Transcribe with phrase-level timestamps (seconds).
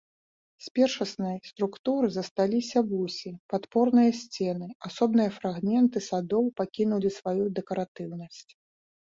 [0.67, 8.45] З першаснай структуры засталіся восі, падпорныя сцены, асобныя фрагменты садоў пакінулі сваю дэкаратыўнасць.